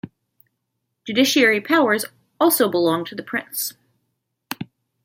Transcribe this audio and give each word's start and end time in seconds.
Judiciary 1.05 1.61
powers 1.61 2.05
also 2.39 2.71
belong 2.71 3.05
to 3.05 3.13
the 3.13 3.21
Prince. 3.21 3.75